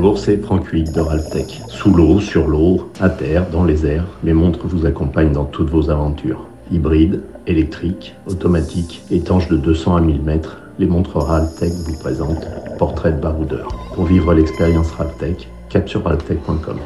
Bonjour, 0.00 0.18
c'est 0.18 0.38
Franck 0.38 0.74
de 0.74 0.98
Raltech. 0.98 1.60
Sous 1.68 1.92
l'eau, 1.92 2.20
sur 2.20 2.48
l'eau, 2.48 2.90
à 3.00 3.10
terre, 3.10 3.50
dans 3.50 3.64
les 3.64 3.84
airs, 3.84 4.06
mes 4.22 4.32
montres 4.32 4.66
vous 4.66 4.86
accompagnent 4.86 5.32
dans 5.32 5.44
toutes 5.44 5.68
vos 5.68 5.90
aventures. 5.90 6.46
Hybrides, 6.72 7.20
électriques, 7.46 8.14
automatiques, 8.26 9.02
étanches 9.10 9.48
de 9.48 9.58
200 9.58 9.96
à 9.96 10.00
1000 10.00 10.22
mètres, 10.22 10.56
les 10.78 10.86
montres 10.86 11.18
Raltech 11.18 11.72
vous 11.84 11.98
présentent 11.98 12.48
Portrait 12.78 13.12
de 13.12 13.20
baroudeur. 13.20 13.68
Pour 13.94 14.06
vivre 14.06 14.32
l'expérience 14.32 14.90
Raltech, 14.92 15.50
cap 15.68 15.86
sur 15.86 16.02
raltech.com. 16.02 16.78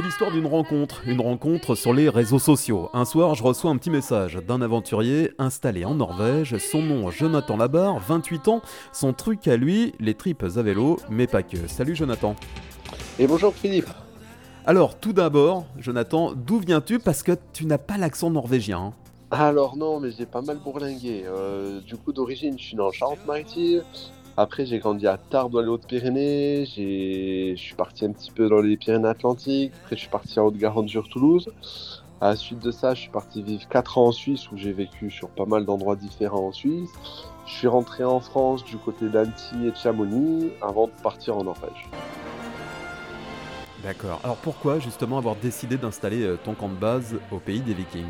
C'est 0.00 0.06
l'histoire 0.06 0.30
d'une 0.30 0.46
rencontre, 0.46 1.02
une 1.06 1.20
rencontre 1.20 1.74
sur 1.74 1.92
les 1.92 2.08
réseaux 2.08 2.38
sociaux. 2.38 2.88
Un 2.94 3.04
soir, 3.04 3.34
je 3.34 3.42
reçois 3.42 3.70
un 3.70 3.76
petit 3.76 3.90
message 3.90 4.36
d'un 4.36 4.62
aventurier 4.62 5.32
installé 5.38 5.84
en 5.84 5.94
Norvège. 5.94 6.56
Son 6.56 6.80
nom, 6.80 7.10
Jonathan 7.10 7.58
Labarre, 7.58 7.98
28 7.98 8.48
ans. 8.48 8.62
Son 8.94 9.12
truc 9.12 9.46
à 9.46 9.58
lui, 9.58 9.92
les 10.00 10.14
tripes 10.14 10.42
à 10.56 10.62
vélo, 10.62 10.96
mais 11.10 11.26
pas 11.26 11.42
que. 11.42 11.68
Salut 11.68 11.94
Jonathan. 11.94 12.34
Et 13.18 13.26
bonjour 13.26 13.52
Philippe. 13.52 13.90
Alors, 14.64 14.98
tout 14.98 15.12
d'abord, 15.12 15.66
Jonathan, 15.76 16.32
d'où 16.34 16.60
viens-tu? 16.60 16.98
Parce 16.98 17.22
que 17.22 17.32
tu 17.52 17.66
n'as 17.66 17.76
pas 17.76 17.98
l'accent 17.98 18.30
norvégien. 18.30 18.78
Hein. 18.78 18.92
Alors 19.30 19.76
non, 19.76 20.00
mais 20.00 20.12
j'ai 20.12 20.24
pas 20.24 20.40
mal 20.40 20.56
bourlingué. 20.64 21.24
Euh, 21.26 21.82
du 21.82 21.98
coup, 21.98 22.14
d'origine, 22.14 22.58
je 22.58 22.64
suis 22.68 22.76
dans 22.76 22.90
Charente-Maritime. 22.90 23.82
Après, 24.36 24.64
j'ai 24.64 24.78
grandi 24.78 25.06
à 25.06 25.18
Tarbes 25.18 25.52
dans 25.52 25.60
les 25.60 25.68
Hautes-Pyrénées. 25.68 26.64
Je 26.66 27.54
suis 27.56 27.74
parti 27.74 28.04
un 28.04 28.12
petit 28.12 28.30
peu 28.30 28.48
dans 28.48 28.60
les 28.60 28.76
Pyrénées-Atlantiques. 28.76 29.72
Après, 29.82 29.96
je 29.96 30.00
suis 30.00 30.08
parti 30.08 30.38
à 30.38 30.44
Haute-Garonne 30.44 30.88
sur 30.88 31.08
Toulouse. 31.08 31.48
À 32.20 32.30
la 32.30 32.36
suite 32.36 32.58
de 32.58 32.70
ça, 32.70 32.94
je 32.94 33.00
suis 33.00 33.10
parti 33.10 33.42
vivre 33.42 33.66
4 33.68 33.98
ans 33.98 34.06
en 34.08 34.12
Suisse 34.12 34.50
où 34.52 34.56
j'ai 34.56 34.72
vécu 34.72 35.10
sur 35.10 35.30
pas 35.30 35.46
mal 35.46 35.64
d'endroits 35.64 35.96
différents 35.96 36.48
en 36.48 36.52
Suisse. 36.52 36.90
Je 37.46 37.52
suis 37.52 37.66
rentré 37.66 38.04
en 38.04 38.20
France 38.20 38.64
du 38.64 38.76
côté 38.76 39.08
d'Annecy 39.08 39.56
et 39.66 39.70
de 39.70 39.76
Chamonix 39.76 40.50
avant 40.60 40.86
de 40.86 41.02
partir 41.02 41.36
en 41.36 41.44
Norvège. 41.44 41.88
D'accord. 43.82 44.20
Alors 44.22 44.36
pourquoi 44.36 44.78
justement 44.78 45.16
avoir 45.16 45.36
décidé 45.36 45.78
d'installer 45.78 46.22
euh, 46.22 46.36
ton 46.36 46.52
camp 46.52 46.68
de 46.68 46.74
base 46.74 47.16
au 47.32 47.38
pays 47.38 47.60
des 47.60 47.72
Vikings? 47.72 48.04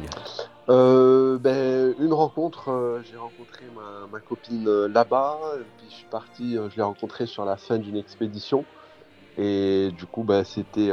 Euh, 0.71 1.39
ben, 1.39 1.95
Une 1.99 2.13
rencontre, 2.13 2.71
euh, 2.71 3.03
j'ai 3.03 3.17
rencontré 3.17 3.65
ma, 4.11 4.21
copine 4.21 4.87
là-bas, 4.87 5.41
puis 5.77 5.87
je 5.91 5.95
suis 5.95 6.07
parti, 6.07 6.55
je 6.55 6.77
l'ai 6.77 6.83
rencontrée 6.83 7.27
sur 7.27 7.45
la 7.45 7.57
fin 7.57 7.79
d'une 7.79 7.97
expédition. 7.97 8.65
Et 9.39 9.91
du 9.97 10.07
coup, 10.07 10.23
ben, 10.25 10.45
c'était 10.45 10.91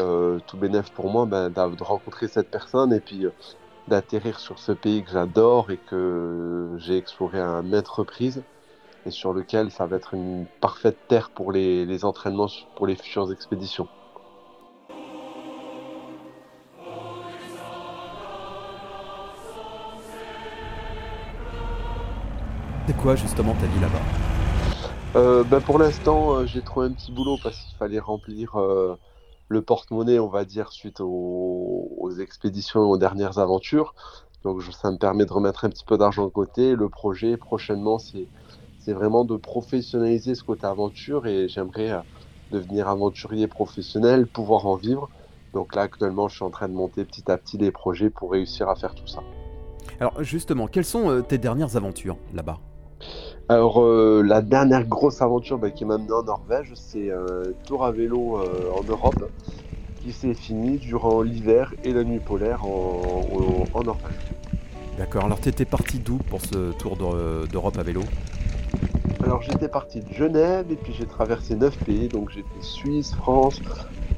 tout 0.47 0.57
bénéf 0.57 0.91
pour 0.91 1.09
moi 1.11 1.25
ben, 1.25 1.49
de 1.49 1.83
rencontrer 1.83 2.27
cette 2.27 2.49
personne 2.49 2.93
et 2.93 3.01
puis 3.01 3.25
d'atterrir 3.87 4.39
sur 4.39 4.59
ce 4.59 4.71
pays 4.71 5.03
que 5.03 5.11
j'adore 5.11 5.71
et 5.71 5.77
que 5.77 6.75
j'ai 6.77 6.97
exploré 6.97 7.39
à 7.39 7.61
maintes 7.61 7.87
reprises 7.87 8.43
et 9.05 9.11
sur 9.11 9.33
lequel 9.33 9.71
ça 9.71 9.85
va 9.87 9.97
être 9.97 10.13
une 10.13 10.45
parfaite 10.61 10.97
terre 11.07 11.29
pour 11.31 11.51
les 11.51 12.05
entraînements 12.05 12.47
pour 12.75 12.87
les 12.87 12.95
futures 12.95 13.31
expéditions. 13.31 13.87
C'est 22.87 22.95
quoi 22.95 23.17
justement 23.17 23.53
ta 23.55 23.65
vie 23.65 23.81
là-bas? 23.81 23.99
Euh, 25.17 25.43
bah, 25.43 25.59
Pour 25.59 25.77
l'instant, 25.77 26.35
euh, 26.35 26.45
j'ai 26.45 26.61
trouvé 26.61 26.85
un 26.85 26.91
petit 26.93 27.11
boulot 27.11 27.37
parce 27.43 27.57
qu'il 27.57 27.75
fallait 27.75 27.99
remplir 27.99 28.55
euh, 28.55 28.97
le 29.49 29.61
porte-monnaie, 29.61 30.19
on 30.19 30.29
va 30.29 30.45
dire, 30.45 30.71
suite 30.71 31.01
aux, 31.01 32.09
expéditions 32.21 32.79
et 32.79 32.85
aux 32.85 32.97
dernières 32.97 33.39
aventures. 33.39 33.93
Donc 34.45 34.63
ça 34.63 34.89
me 34.89 34.97
permet 34.97 35.25
de 35.25 35.33
remettre 35.33 35.65
un 35.65 35.69
petit 35.69 35.83
peu 35.83 35.97
d'argent 35.97 36.23
de 36.23 36.31
côté. 36.31 36.75
Le 36.75 36.87
projet 36.87 37.35
prochainement, 37.35 37.99
c'est 37.99 38.93
vraiment 38.93 39.25
de 39.25 39.35
professionnaliser 39.35 40.33
ce 40.33 40.45
côté 40.45 40.65
aventure 40.65 41.27
et 41.27 41.49
j'aimerais 41.49 42.01
devenir 42.53 42.87
aventurier 42.87 43.47
professionnel, 43.47 44.27
pouvoir 44.27 44.65
en 44.65 44.75
vivre. 44.75 45.09
Donc 45.53 45.75
là, 45.75 45.81
actuellement, 45.81 46.29
je 46.29 46.35
suis 46.35 46.45
en 46.45 46.51
train 46.51 46.69
de 46.69 46.73
monter 46.73 47.03
petit 47.03 47.29
à 47.29 47.37
petit 47.37 47.57
des 47.57 47.71
projets 47.71 48.09
pour 48.09 48.31
réussir 48.31 48.69
à 48.69 48.75
faire 48.75 48.95
tout 48.95 49.07
ça. 49.07 49.19
Alors 49.99 50.23
justement, 50.23 50.67
quelles 50.67 50.85
sont 50.85 51.21
tes 51.27 51.37
dernières 51.37 51.75
aventures 51.75 52.15
là-bas? 52.33 52.59
Alors, 53.49 53.81
euh, 53.81 54.23
la 54.25 54.41
dernière 54.41 54.85
grosse 54.85 55.21
aventure 55.21 55.57
bah, 55.57 55.71
qui 55.71 55.85
m'a 55.85 55.95
amené 55.95 56.11
en 56.11 56.23
Norvège, 56.23 56.73
c'est 56.75 57.11
un 57.11 57.43
tour 57.65 57.85
à 57.85 57.91
vélo 57.91 58.37
euh, 58.37 58.71
en 58.77 58.83
Europe 58.83 59.29
qui 60.01 60.11
s'est 60.11 60.33
fini 60.33 60.77
durant 60.77 61.21
l'hiver 61.21 61.73
et 61.85 61.93
la 61.93 62.03
nuit 62.03 62.19
polaire 62.19 62.65
en, 62.65 63.83
Norvège. 63.85 64.11
D'accord, 64.97 65.25
alors 65.25 65.39
tu 65.39 65.47
étais 65.47 65.63
parti 65.63 65.99
d'où 65.99 66.17
pour 66.17 66.41
ce 66.41 66.73
tour 66.73 66.97
d'Europe 66.97 67.77
à 67.77 67.83
vélo? 67.83 68.01
Alors 69.23 69.41
j'étais 69.41 69.69
parti 69.69 70.01
de 70.01 70.13
Genève 70.13 70.65
et 70.69 70.75
puis 70.75 70.93
j'ai 70.93 71.05
traversé 71.05 71.55
9 71.55 71.77
pays, 71.85 72.07
donc 72.09 72.31
fait 72.31 72.43
Suisse, 72.61 73.13
France, 73.13 73.61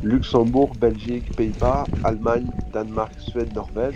Luxembourg, 0.01 0.72
Belgique, 0.79 1.35
Pays-Bas, 1.35 1.85
Allemagne, 2.03 2.47
Danemark, 2.73 3.13
Suède, 3.19 3.53
Norvège. 3.53 3.96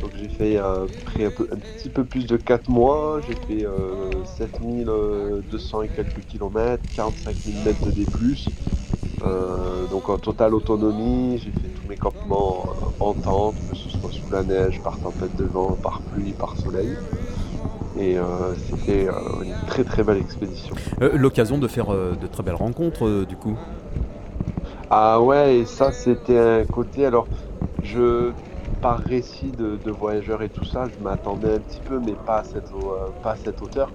Donc 0.00 0.12
j'ai 0.16 0.28
fait 0.28 0.56
euh, 0.56 0.86
un, 1.18 1.56
petit 1.76 1.88
peu 1.90 2.04
plus 2.04 2.26
de 2.26 2.36
4 2.36 2.68
mois, 2.68 3.20
j'ai 3.28 3.34
fait 3.34 3.66
7200 4.38 5.78
euh, 5.78 5.82
et 5.82 5.88
quelques 5.88 6.26
kilomètres, 6.26 6.82
45 6.96 7.36
000 7.36 7.58
mètres 7.64 7.84
de 7.84 7.90
D+. 7.90 8.06
Euh, 9.22 9.86
donc 9.88 10.08
en 10.08 10.16
totale 10.16 10.54
autonomie, 10.54 11.38
j'ai 11.38 11.50
fait 11.50 11.68
tous 11.68 11.88
mes 11.88 11.96
campements 11.96 12.64
en 12.98 13.12
tente, 13.12 13.56
que 13.70 13.76
ce 13.76 13.90
soit 13.90 14.10
sous 14.10 14.32
la 14.32 14.42
neige, 14.42 14.80
par 14.82 14.98
tempête 14.98 15.36
de 15.36 15.44
vent, 15.44 15.76
par 15.82 16.00
pluie, 16.00 16.32
par 16.32 16.56
soleil. 16.56 16.96
Et 17.98 18.16
c'était 18.70 19.08
une 19.44 19.66
très 19.66 19.84
très 19.84 20.02
belle 20.02 20.18
expédition. 20.18 20.74
L'occasion 21.00 21.58
de 21.58 21.68
faire 21.68 21.88
de 21.88 22.26
très 22.26 22.42
belles 22.42 22.54
rencontres 22.54 23.26
du 23.28 23.36
coup 23.36 23.58
Ah 24.88 25.20
ouais, 25.20 25.58
et 25.58 25.64
ça 25.66 25.92
c'était 25.92 26.38
un 26.38 26.64
côté. 26.64 27.04
Alors, 27.04 27.26
je 27.82 28.32
par 28.80 28.98
récit 28.98 29.52
de, 29.52 29.90
voyageurs 29.90 30.42
et 30.42 30.48
tout 30.48 30.64
ça, 30.64 30.86
je 30.86 31.02
m'attendais 31.02 31.54
un 31.54 31.58
petit 31.58 31.80
peu, 31.80 31.98
mais 31.98 32.12
pas 32.12 32.38
à 32.38 32.44
cette, 32.44 32.70
euh, 32.72 33.52
hauteur. 33.62 33.90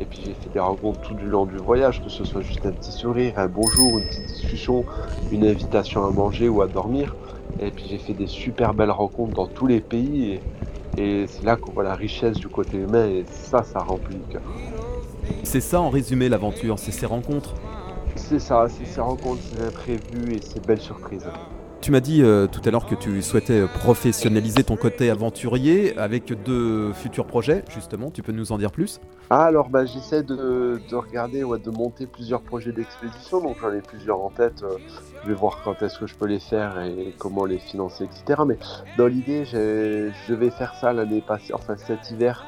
Et 0.00 0.04
puis 0.04 0.20
j'ai 0.24 0.34
fait 0.34 0.52
des 0.52 0.58
rencontres 0.58 1.00
tout 1.02 1.14
du 1.14 1.26
long 1.26 1.46
du 1.46 1.56
voyage, 1.56 2.02
que 2.02 2.10
ce 2.10 2.24
soit 2.24 2.40
juste 2.40 2.66
un 2.66 2.72
petit 2.72 2.90
sourire, 2.90 3.34
un 3.36 3.46
bonjour, 3.46 3.98
une 3.98 4.06
petite 4.06 4.26
discussion, 4.26 4.84
une 5.30 5.46
invitation 5.46 6.04
à 6.04 6.10
manger 6.10 6.48
ou 6.48 6.62
à 6.62 6.66
dormir. 6.66 7.14
Et 7.60 7.70
puis 7.70 7.84
j'ai 7.88 7.98
fait 7.98 8.12
des 8.12 8.26
super 8.26 8.74
belles 8.74 8.90
rencontres 8.90 9.34
dans 9.34 9.46
tous 9.46 9.68
les 9.68 9.80
pays. 9.80 10.40
Et, 10.96 11.26
c'est 11.28 11.44
là 11.44 11.56
qu'on 11.56 11.72
voit 11.72 11.84
la 11.84 11.94
richesse 11.94 12.38
du 12.38 12.48
côté 12.48 12.78
humain. 12.78 13.06
Et 13.06 13.24
ça, 13.30 13.62
ça 13.62 13.80
remplit 13.80 14.16
le 14.16 14.32
cœur. 14.32 14.42
C'est 15.44 15.60
ça 15.60 15.80
en 15.80 15.90
résumé 15.90 16.28
l'aventure, 16.28 16.78
c'est 16.78 16.92
ces 16.92 17.06
rencontres 17.06 17.54
C'est 18.16 18.40
ça, 18.40 18.66
c'est 18.68 18.84
ces 18.84 19.00
rencontres, 19.00 19.42
ces 19.42 19.64
imprévus 19.64 20.34
et 20.34 20.42
ces 20.42 20.60
belles 20.60 20.80
surprises. 20.80 21.26
Tu 21.84 21.90
m'as 21.90 22.00
dit 22.00 22.22
euh, 22.22 22.46
tout 22.46 22.62
à 22.64 22.70
l'heure 22.70 22.86
que 22.86 22.94
tu 22.94 23.20
souhaitais 23.20 23.66
professionnaliser 23.66 24.64
ton 24.64 24.74
côté 24.74 25.10
aventurier 25.10 25.94
avec 25.98 26.32
deux 26.42 26.94
futurs 26.94 27.26
projets, 27.26 27.62
justement. 27.68 28.10
Tu 28.10 28.22
peux 28.22 28.32
nous 28.32 28.52
en 28.52 28.56
dire 28.56 28.72
plus? 28.72 29.02
Ah, 29.28 29.44
Alors, 29.44 29.68
bah, 29.68 29.84
j'essaie 29.84 30.22
de, 30.22 30.80
regarder, 30.94 31.44
ouais, 31.44 31.58
de 31.58 31.68
monter 31.68 32.06
plusieurs 32.06 32.40
projets 32.40 32.72
d'expédition. 32.72 33.42
Donc, 33.42 33.58
j'en 33.60 33.70
ai 33.70 33.82
plusieurs 33.82 34.18
en 34.24 34.30
tête. 34.30 34.62
Euh, 34.62 34.78
je 35.24 35.28
vais 35.28 35.34
voir 35.34 35.60
quand 35.62 35.82
est-ce 35.82 35.98
que 35.98 36.06
je 36.06 36.14
peux 36.14 36.24
les 36.24 36.40
faire 36.40 36.80
et 36.80 37.14
comment 37.18 37.44
les 37.44 37.58
financer, 37.58 38.04
etc. 38.04 38.44
Mais 38.46 38.56
dans 38.96 39.06
l'idée, 39.06 39.44
je 39.44 40.32
vais 40.32 40.50
faire 40.50 40.74
ça 40.76 40.94
l'année 40.94 41.20
passée, 41.20 41.52
enfin 41.52 41.76
cet 41.76 42.10
hiver. 42.10 42.46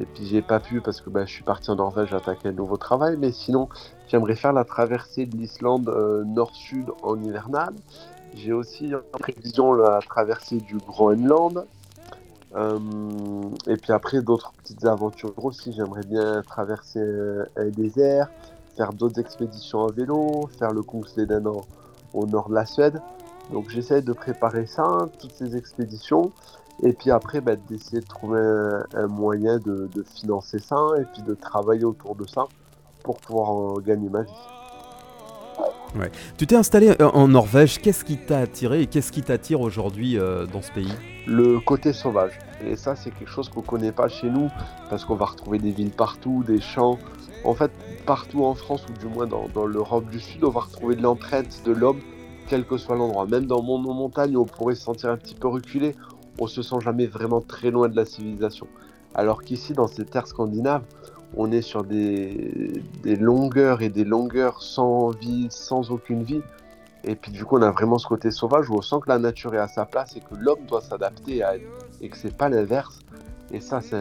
Et 0.00 0.06
puis 0.06 0.24
j'ai 0.26 0.42
pas 0.42 0.60
pu 0.60 0.80
parce 0.80 1.02
que 1.02 1.10
bah, 1.10 1.26
je 1.26 1.32
suis 1.32 1.44
parti 1.44 1.70
en 1.70 1.76
Norvège 1.76 2.14
attaquer 2.14 2.48
un 2.48 2.52
nouveau 2.52 2.78
travail. 2.78 3.18
Mais 3.18 3.32
sinon, 3.32 3.68
j'aimerais 4.06 4.36
faire 4.36 4.54
la 4.54 4.64
traversée 4.64 5.26
de 5.26 5.36
l'Islande 5.36 5.90
euh, 5.90 6.24
nord-sud 6.24 6.86
en 7.02 7.22
hivernal. 7.22 7.74
J'ai 8.34 8.52
aussi 8.52 8.94
en 8.94 9.18
prévision 9.18 9.72
la 9.72 10.00
traversée 10.00 10.58
du 10.58 10.76
Groenland. 10.78 11.66
Euh, 12.56 12.78
et 13.66 13.76
puis 13.76 13.92
après, 13.92 14.22
d'autres 14.22 14.52
petites 14.52 14.84
aventures 14.84 15.32
aussi. 15.44 15.72
J'aimerais 15.72 16.04
bien 16.04 16.42
traverser 16.42 17.00
un 17.56 17.68
désert, 17.68 18.30
faire 18.76 18.92
d'autres 18.92 19.20
expéditions 19.20 19.86
à 19.86 19.92
vélo, 19.92 20.48
faire 20.58 20.72
le 20.72 20.82
Kungsleden 20.82 21.46
au 22.14 22.26
nord 22.26 22.48
de 22.48 22.54
la 22.54 22.66
Suède. 22.66 23.00
Donc 23.52 23.70
j'essaie 23.70 24.02
de 24.02 24.12
préparer 24.12 24.66
ça, 24.66 25.08
toutes 25.18 25.32
ces 25.32 25.56
expéditions. 25.56 26.32
Et 26.82 26.92
puis 26.92 27.10
après, 27.10 27.40
bah, 27.40 27.56
d'essayer 27.56 28.00
de 28.00 28.06
trouver 28.06 28.40
un, 28.94 29.06
moyen 29.08 29.58
de, 29.58 29.88
de, 29.92 30.02
financer 30.02 30.60
ça 30.60 30.76
et 30.98 31.04
puis 31.12 31.22
de 31.22 31.34
travailler 31.34 31.84
autour 31.84 32.14
de 32.14 32.24
ça 32.26 32.46
pour 33.02 33.16
pouvoir 33.18 33.80
gagner 33.82 34.08
ma 34.08 34.22
vie. 34.22 34.30
Tu 36.36 36.46
t'es 36.46 36.56
installé 36.56 36.90
euh, 37.00 37.08
en 37.08 37.28
Norvège, 37.28 37.78
qu'est-ce 37.80 38.04
qui 38.04 38.16
t'a 38.16 38.40
attiré 38.40 38.82
et 38.82 38.86
qu'est-ce 38.86 39.12
qui 39.12 39.22
t'attire 39.22 39.60
aujourd'hui 39.60 40.18
euh, 40.18 40.46
dans 40.46 40.62
ce 40.62 40.70
pays? 40.72 40.92
Le 41.26 41.60
côté 41.60 41.92
sauvage. 41.92 42.38
Et 42.64 42.76
ça, 42.76 42.96
c'est 42.96 43.10
quelque 43.10 43.30
chose 43.30 43.48
qu'on 43.48 43.62
ne 43.62 43.66
connaît 43.66 43.92
pas 43.92 44.08
chez 44.08 44.28
nous, 44.28 44.50
parce 44.90 45.04
qu'on 45.04 45.14
va 45.14 45.26
retrouver 45.26 45.58
des 45.58 45.70
villes 45.70 45.90
partout, 45.90 46.44
des 46.46 46.60
champs. 46.60 46.98
En 47.44 47.54
fait, 47.54 47.70
partout 48.06 48.44
en 48.44 48.54
France, 48.54 48.84
ou 48.88 48.98
du 48.98 49.06
moins 49.06 49.26
dans, 49.26 49.66
l'Europe 49.66 50.08
du 50.10 50.20
Sud, 50.20 50.44
on 50.44 50.50
va 50.50 50.60
retrouver 50.60 50.96
de 50.96 51.02
l'entraide 51.02 51.46
de 51.64 51.72
l'homme 51.72 52.00
quel 52.48 52.64
que 52.64 52.78
soit 52.78 52.96
l'endroit. 52.96 53.26
Même 53.26 53.46
dans 53.46 53.62
mon 53.62 53.78
montagne 53.78 54.36
on 54.36 54.46
pourrait 54.46 54.74
se 54.74 54.82
sentir 54.82 55.10
un 55.10 55.18
petit 55.18 55.34
peu 55.34 55.48
reculé, 55.48 55.94
on 56.38 56.46
se 56.46 56.62
sent 56.62 56.76
jamais 56.82 57.06
vraiment 57.06 57.40
très 57.40 57.70
loin 57.70 57.88
de 57.88 57.96
la 57.96 58.06
civilisation. 58.06 58.66
Alors 59.14 59.42
qu'ici, 59.42 59.72
dans 59.72 59.86
ces 59.86 60.04
terres 60.04 60.26
scandinaves, 60.26 60.82
on 61.36 61.52
est 61.52 61.62
sur 61.62 61.84
des, 61.84 62.82
des, 63.02 63.16
longueurs 63.16 63.82
et 63.82 63.88
des 63.88 64.04
longueurs 64.04 64.62
sans 64.62 65.10
vie, 65.10 65.48
sans 65.50 65.90
aucune 65.90 66.22
vie. 66.22 66.42
Et 67.04 67.14
puis 67.14 67.30
du 67.30 67.44
coup, 67.44 67.58
on 67.58 67.62
a 67.62 67.70
vraiment 67.70 67.98
ce 67.98 68.06
côté 68.06 68.30
sauvage 68.30 68.68
où 68.70 68.74
on 68.74 68.82
sent 68.82 68.96
que 69.02 69.08
la 69.08 69.18
nature 69.18 69.54
est 69.54 69.58
à 69.58 69.68
sa 69.68 69.84
place 69.84 70.16
et 70.16 70.20
que 70.20 70.34
l'homme 70.34 70.64
doit 70.66 70.80
s'adapter 70.80 71.42
à 71.42 71.54
elle 71.54 71.62
et 72.00 72.08
que 72.08 72.16
c'est 72.16 72.36
pas 72.36 72.48
l'inverse. 72.48 73.00
Et 73.50 73.60
ça, 73.60 73.80
c'est 73.80 73.96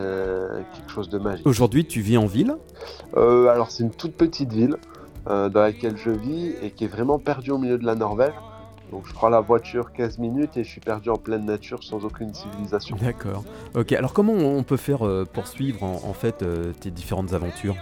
quelque 0.73 0.91
chose 0.91 1.09
de 1.09 1.19
magique. 1.19 1.47
Aujourd'hui, 1.47 1.85
tu 1.85 2.01
vis 2.01 2.17
en 2.17 2.25
ville? 2.25 2.57
Euh, 3.15 3.47
Alors, 3.47 3.71
c'est 3.71 3.83
une 3.83 3.91
toute 3.91 4.13
petite 4.13 4.51
ville 4.51 4.75
euh, 5.29 5.47
dans 5.47 5.61
laquelle 5.61 5.95
je 5.95 6.09
vis 6.09 6.53
et 6.61 6.71
qui 6.71 6.83
est 6.83 6.89
vraiment 6.89 7.17
perdue 7.17 7.51
au 7.51 7.57
milieu 7.57 7.77
de 7.77 7.85
la 7.85 7.95
Norvège. 7.95 8.33
Donc 8.91 9.05
je 9.05 9.13
prends 9.13 9.29
la 9.29 9.41
voiture 9.41 9.91
15 9.91 10.17
minutes 10.17 10.55
et 10.55 10.63
je 10.63 10.69
suis 10.69 10.79
perdu 10.79 11.09
en 11.09 11.17
pleine 11.17 11.45
nature 11.45 11.83
sans 11.83 12.05
aucune 12.05 12.33
civilisation. 12.33 12.95
D'accord. 13.01 13.43
Ok, 13.75 13.91
alors 13.91 14.13
comment 14.13 14.33
on 14.33 14.63
peut 14.63 14.77
faire 14.77 15.05
euh, 15.05 15.25
pour 15.25 15.47
suivre 15.47 15.83
en, 15.83 16.13
fait 16.13 16.41
euh, 16.41 16.71
tes 16.79 16.89
différentes 16.89 17.33
aventures? 17.33 17.75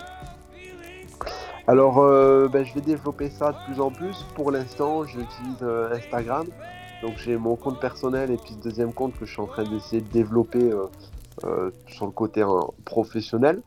Alors 1.68 2.00
euh, 2.00 2.48
ben, 2.48 2.66
je 2.66 2.74
vais 2.74 2.81
développer 2.81 3.30
ça 3.30 3.52
de 3.52 3.57
plus 3.66 3.80
en 3.80 3.92
plus. 3.92 4.25
Pour 4.36 4.52
l'instant 4.52 5.04
j'utilise 5.04 5.63
Instagram. 5.92 6.48
Donc 7.04 7.13
j'ai 7.18 7.38
mon 7.38 7.56
compte 7.56 7.80
personnel 7.80 8.31
et 8.31 8.38
puis 8.38 8.56
ce 8.58 8.63
deuxième 8.63 8.94
compte 8.94 9.13
que 9.19 9.25
je 9.25 9.31
suis 9.31 9.42
en 9.42 9.48
train 9.48 9.63
d'essayer 9.63 10.01
de 10.01 10.12
développer 10.12 10.72
sur 11.88 12.06
le 12.06 12.12
côté 12.12 12.44
professionnel. 12.84 13.62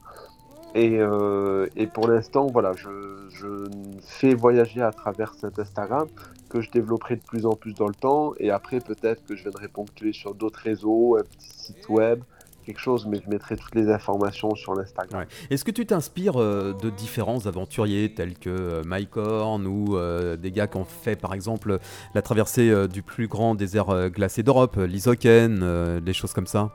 Et, 0.75 1.87
pour 1.93 2.09
l'instant, 2.09 2.47
voilà, 2.47 2.73
je, 2.73 2.89
je, 3.31 3.67
fais 4.01 4.35
voyager 4.35 4.83
à 4.83 4.93
travers 4.93 5.35
cet 5.35 5.59
Instagram 5.59 6.07
que 6.49 6.61
je 6.61 6.71
développerai 6.71 7.17
de 7.17 7.23
plus 7.23 7.47
en 7.47 7.55
plus 7.55 7.75
dans 7.75 7.89
le 7.89 7.95
temps. 7.95 8.33
Et 8.39 8.51
après, 8.51 8.81
peut-être 8.81 9.25
que 9.25 9.37
je 9.37 9.43
viendrai 9.43 9.69
ponctuer 9.69 10.13
sur 10.13 10.35
d'autres 10.35 10.61
réseaux, 10.61 11.17
un 11.17 11.23
petit 11.23 11.51
site 11.51 11.89
web, 11.89 12.21
quelque 12.69 12.81
chose, 12.81 13.07
mais 13.07 13.19
je 13.25 13.31
mettrai 13.31 13.57
toutes 13.57 13.75
les 13.75 13.89
informations 13.91 14.55
sur 14.55 14.75
l'Instagram. 14.75 15.25
Est-ce 15.49 15.65
que 15.65 15.71
tu 15.71 15.87
t'inspires 15.87 16.37
euh, 16.37 16.75
de 16.83 16.91
différents 16.91 17.47
aventuriers 17.47 18.13
tels 18.13 18.39
que 18.39 18.51
euh, 18.51 18.83
Mike 18.85 19.17
Horn 19.17 19.67
ou 19.67 19.97
euh, 19.97 20.37
des 20.37 20.53
gars 20.53 20.67
qui 20.67 20.77
ont 20.77 20.85
fait 20.85 21.17
par 21.17 21.33
exemple 21.33 21.79
la 22.15 22.21
traversée 22.21 22.87
du 22.89 23.03
plus 23.03 23.27
grand 23.27 23.55
désert 23.55 24.11
glacé 24.11 24.43
d'Europe, 24.43 24.77
l'Isoken, 24.77 26.01
des 26.01 26.13
choses 26.13 26.35
comme 26.35 26.47
ça? 26.47 26.71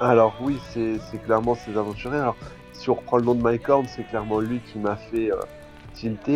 Alors 0.00 0.34
oui, 0.40 0.58
c'est 0.72 0.98
clairement 1.24 1.54
ces 1.54 1.76
aventuriers. 1.76 2.18
Alors 2.18 2.36
si 2.72 2.90
on 2.90 2.94
reprend 2.94 3.16
le 3.16 3.24
nom 3.24 3.34
de 3.34 3.42
Mike 3.42 3.68
Horn, 3.68 3.86
c'est 3.88 4.04
clairement 4.04 4.40
lui 4.40 4.60
qui 4.60 4.78
m'a 4.78 4.96
fait 4.96 5.30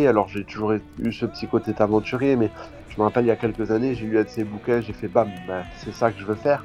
alors 0.07 0.27
j'ai 0.27 0.43
toujours 0.43 0.73
eu 0.73 1.13
ce 1.13 1.25
petit 1.25 1.47
côté 1.47 1.73
aventurier, 1.77 2.35
mais 2.35 2.49
je 2.89 2.97
me 2.97 3.03
rappelle 3.03 3.25
il 3.25 3.27
y 3.27 3.31
a 3.31 3.35
quelques 3.35 3.71
années, 3.71 3.93
j'ai 3.93 4.05
lu 4.05 4.17
un 4.17 4.23
de 4.23 4.29
ses 4.29 4.43
bouquins, 4.43 4.81
j'ai 4.81 4.93
fait 4.93 5.07
bam, 5.07 5.29
bah, 5.47 5.63
c'est 5.77 5.93
ça 5.93 6.11
que 6.11 6.19
je 6.19 6.25
veux 6.25 6.35
faire. 6.35 6.63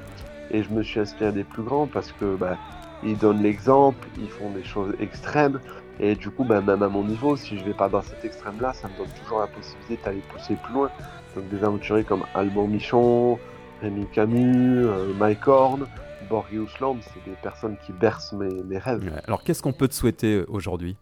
Et 0.49 0.63
je 0.63 0.69
me 0.69 0.81
suis 0.81 0.99
inspiré 0.99 1.31
des 1.31 1.43
plus 1.43 1.61
grands 1.61 1.87
parce 1.87 2.11
que 2.11 2.35
bah, 2.35 2.57
ils 3.03 3.17
donnent 3.17 3.43
l'exemple, 3.43 4.07
ils 4.17 4.29
font 4.29 4.49
des 4.49 4.63
choses 4.63 4.95
extrêmes. 4.99 5.59
Et 5.99 6.15
du 6.15 6.29
coup, 6.29 6.43
bah, 6.43 6.61
même 6.61 6.81
à 6.83 6.89
mon 6.89 7.03
niveau, 7.03 7.35
si 7.35 7.57
je 7.57 7.63
vais 7.63 7.73
pas 7.73 7.89
dans 7.89 8.01
cet 8.01 8.23
extrême-là, 8.23 8.73
ça 8.73 8.87
me 8.87 8.97
donne 8.97 9.13
toujours 9.21 9.39
la 9.39 9.47
possibilité 9.47 9.99
d'aller 10.03 10.23
pousser 10.33 10.55
plus 10.55 10.73
loin. 10.73 10.89
Donc 11.35 11.47
des 11.49 11.63
aventuriers 11.63 12.03
comme 12.03 12.23
Alban 12.33 12.67
Michon, 12.67 13.37
Rémi 13.81 14.07
Camus, 14.07 14.85
euh, 14.85 15.13
Mike 15.19 15.47
Horn, 15.47 15.85
Borgius 16.29 16.79
Land, 16.79 16.97
c'est 17.01 17.23
des 17.29 17.35
personnes 17.37 17.77
qui 17.85 17.91
bercent 17.91 18.33
mes, 18.33 18.63
mes 18.63 18.77
rêves. 18.77 19.21
Alors 19.25 19.43
qu'est-ce 19.43 19.61
qu'on 19.61 19.73
peut 19.73 19.87
te 19.87 19.93
souhaiter 19.93 20.43
aujourd'hui? 20.47 20.95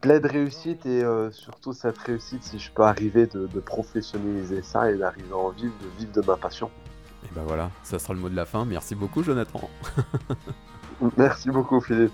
Plein 0.00 0.20
de 0.20 0.28
réussite 0.28 0.84
et 0.84 1.02
euh, 1.02 1.30
surtout 1.30 1.72
cette 1.72 1.96
réussite 1.98 2.42
si 2.42 2.58
je 2.58 2.70
peux 2.70 2.82
arriver 2.82 3.26
de, 3.26 3.46
professionnaliser 3.60 4.62
ça 4.62 4.90
et 4.90 4.98
d'arriver 4.98 5.32
en 5.32 5.48
vivre, 5.48 5.72
de 5.82 5.98
vivre 5.98 6.12
de 6.12 6.26
ma 6.26 6.36
passion. 6.36 6.70
Et 7.24 7.34
ben 7.34 7.42
voilà, 7.46 7.70
ça 7.82 7.98
sera 7.98 8.12
le 8.12 8.20
mot 8.20 8.28
de 8.28 8.36
la 8.36 8.44
fin. 8.44 8.66
Merci 8.66 8.94
beaucoup 8.94 9.22
Jonathan. 9.22 9.70
Merci 11.16 11.50
beaucoup 11.50 11.80
Philippe. 11.80 12.12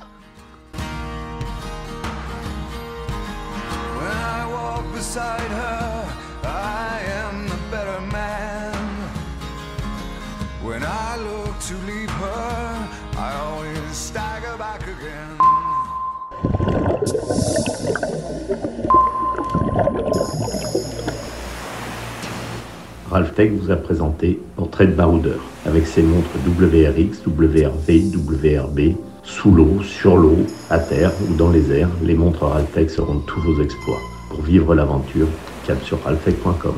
When 5.12 5.89
to. 11.70 12.00
Ralph 23.10 23.34
Tech 23.34 23.50
vous 23.52 23.70
a 23.70 23.76
présenté 23.76 24.40
Portrait 24.56 24.86
de 24.86 24.92
baroudeur 24.92 25.40
avec 25.66 25.86
ses 25.86 26.02
montres 26.02 26.30
WRX, 26.46 27.26
WRV, 27.26 28.14
WRB, 28.14 28.96
sous 29.24 29.50
l'eau, 29.50 29.82
sur 29.82 30.16
l'eau, 30.16 30.38
à 30.70 30.78
terre 30.78 31.12
ou 31.28 31.34
dans 31.34 31.50
les 31.50 31.72
airs. 31.72 31.90
Les 32.04 32.14
montres 32.14 32.44
Ralph 32.44 32.88
seront 32.88 33.18
tous 33.18 33.40
vos 33.40 33.60
exploits. 33.60 34.00
Pour 34.30 34.42
vivre 34.42 34.74
l'aventure, 34.76 35.26
cap 35.66 35.82
sur 35.82 36.02
ralphtech.com. 36.04 36.74